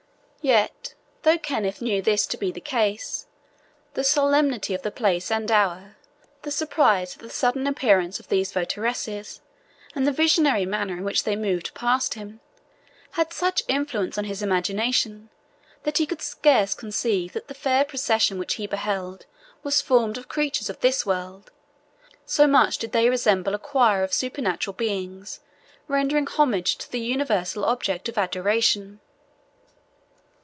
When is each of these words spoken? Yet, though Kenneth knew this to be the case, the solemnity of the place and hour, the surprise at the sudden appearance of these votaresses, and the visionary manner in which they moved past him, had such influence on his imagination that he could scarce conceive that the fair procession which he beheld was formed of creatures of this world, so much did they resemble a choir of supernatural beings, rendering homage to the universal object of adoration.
Yet, 0.43 0.95
though 1.21 1.37
Kenneth 1.37 1.83
knew 1.83 2.01
this 2.01 2.25
to 2.25 2.35
be 2.35 2.51
the 2.51 2.59
case, 2.59 3.27
the 3.93 4.03
solemnity 4.03 4.73
of 4.73 4.81
the 4.81 4.89
place 4.89 5.29
and 5.29 5.51
hour, 5.51 5.97
the 6.41 6.49
surprise 6.49 7.13
at 7.15 7.21
the 7.21 7.29
sudden 7.29 7.67
appearance 7.67 8.19
of 8.19 8.27
these 8.29 8.51
votaresses, 8.51 9.41
and 9.93 10.07
the 10.07 10.11
visionary 10.11 10.65
manner 10.65 10.97
in 10.97 11.03
which 11.03 11.25
they 11.25 11.35
moved 11.35 11.75
past 11.75 12.15
him, 12.15 12.39
had 13.11 13.31
such 13.31 13.61
influence 13.67 14.17
on 14.17 14.23
his 14.23 14.41
imagination 14.41 15.29
that 15.83 15.99
he 15.99 16.07
could 16.07 16.23
scarce 16.23 16.73
conceive 16.73 17.33
that 17.33 17.47
the 17.47 17.53
fair 17.53 17.85
procession 17.85 18.39
which 18.39 18.55
he 18.55 18.65
beheld 18.65 19.27
was 19.61 19.79
formed 19.79 20.17
of 20.17 20.27
creatures 20.27 20.71
of 20.71 20.79
this 20.79 21.05
world, 21.05 21.51
so 22.25 22.47
much 22.47 22.79
did 22.79 22.93
they 22.93 23.11
resemble 23.11 23.53
a 23.53 23.59
choir 23.59 24.01
of 24.01 24.11
supernatural 24.11 24.73
beings, 24.73 25.39
rendering 25.87 26.25
homage 26.25 26.77
to 26.79 26.91
the 26.91 26.99
universal 26.99 27.63
object 27.63 28.09
of 28.09 28.17
adoration. 28.17 28.99